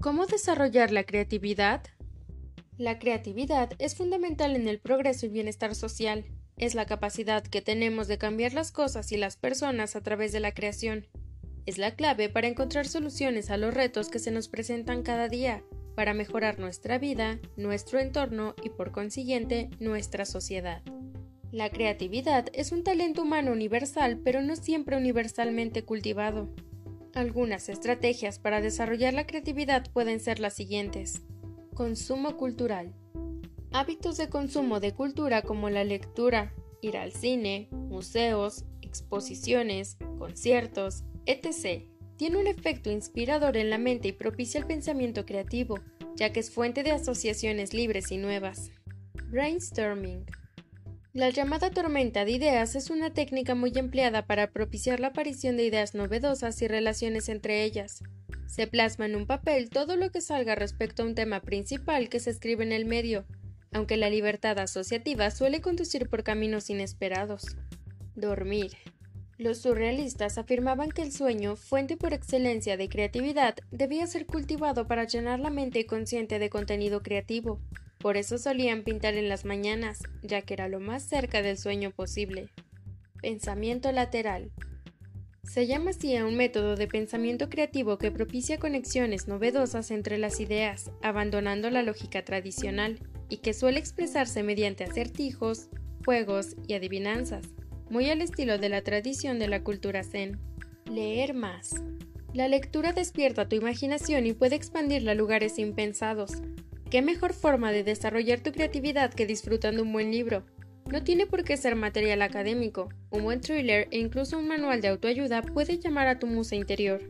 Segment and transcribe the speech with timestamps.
[0.00, 1.82] ¿Cómo desarrollar la creatividad?
[2.78, 6.24] La creatividad es fundamental en el progreso y bienestar social.
[6.56, 10.40] Es la capacidad que tenemos de cambiar las cosas y las personas a través de
[10.40, 11.06] la creación.
[11.66, 15.62] Es la clave para encontrar soluciones a los retos que se nos presentan cada día,
[15.94, 20.82] para mejorar nuestra vida, nuestro entorno y por consiguiente nuestra sociedad.
[21.52, 26.48] La creatividad es un talento humano universal, pero no siempre universalmente cultivado.
[27.14, 31.22] Algunas estrategias para desarrollar la creatividad pueden ser las siguientes.
[31.74, 32.94] Consumo cultural.
[33.72, 41.84] Hábitos de consumo de cultura como la lectura, ir al cine, museos, exposiciones, conciertos, etc.
[42.16, 45.80] Tiene un efecto inspirador en la mente y propicia el pensamiento creativo,
[46.14, 48.70] ya que es fuente de asociaciones libres y nuevas.
[49.30, 50.26] Brainstorming.
[51.12, 55.64] La llamada tormenta de ideas es una técnica muy empleada para propiciar la aparición de
[55.64, 58.04] ideas novedosas y relaciones entre ellas.
[58.46, 62.20] Se plasma en un papel todo lo que salga respecto a un tema principal que
[62.20, 63.26] se escribe en el medio,
[63.72, 67.56] aunque la libertad asociativa suele conducir por caminos inesperados.
[68.14, 68.76] Dormir.
[69.36, 75.08] Los surrealistas afirmaban que el sueño, fuente por excelencia de creatividad, debía ser cultivado para
[75.08, 77.60] llenar la mente consciente de contenido creativo.
[78.00, 81.90] Por eso solían pintar en las mañanas, ya que era lo más cerca del sueño
[81.90, 82.48] posible.
[83.20, 84.50] Pensamiento lateral.
[85.44, 90.40] Se llama así a un método de pensamiento creativo que propicia conexiones novedosas entre las
[90.40, 92.98] ideas, abandonando la lógica tradicional,
[93.28, 95.68] y que suele expresarse mediante acertijos,
[96.06, 97.46] juegos y adivinanzas,
[97.90, 100.40] muy al estilo de la tradición de la cultura zen.
[100.90, 101.74] Leer más.
[102.32, 106.42] La lectura despierta tu imaginación y puede expandirla a lugares impensados,
[106.90, 110.42] ¿Qué mejor forma de desarrollar tu creatividad que disfrutando un buen libro?
[110.90, 112.88] No tiene por qué ser material académico.
[113.10, 117.00] Un buen thriller e incluso un manual de autoayuda puede llamar a tu musa interior.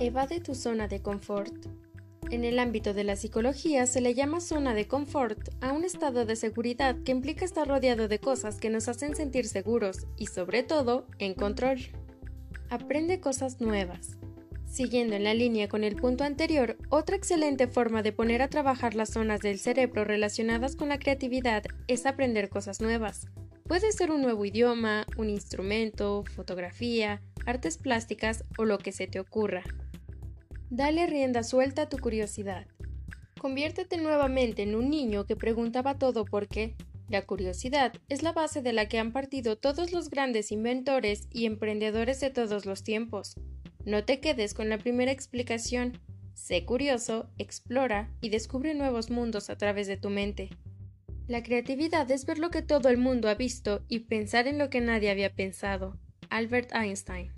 [0.00, 1.52] Evade tu zona de confort.
[2.30, 6.24] En el ámbito de la psicología se le llama zona de confort a un estado
[6.24, 10.62] de seguridad que implica estar rodeado de cosas que nos hacen sentir seguros y sobre
[10.62, 11.80] todo en control.
[12.70, 14.16] Aprende cosas nuevas.
[14.72, 18.94] Siguiendo en la línea con el punto anterior, otra excelente forma de poner a trabajar
[18.94, 23.26] las zonas del cerebro relacionadas con la creatividad es aprender cosas nuevas.
[23.64, 29.20] Puede ser un nuevo idioma, un instrumento, fotografía, artes plásticas o lo que se te
[29.20, 29.62] ocurra.
[30.70, 32.66] Dale rienda suelta a tu curiosidad.
[33.38, 36.76] Conviértete nuevamente en un niño que preguntaba todo por qué.
[37.10, 41.44] La curiosidad es la base de la que han partido todos los grandes inventores y
[41.44, 43.34] emprendedores de todos los tiempos.
[43.84, 46.00] No te quedes con la primera explicación.
[46.34, 50.50] Sé curioso, explora y descubre nuevos mundos a través de tu mente.
[51.26, 54.70] La creatividad es ver lo que todo el mundo ha visto y pensar en lo
[54.70, 55.98] que nadie había pensado.
[56.30, 57.32] Albert Einstein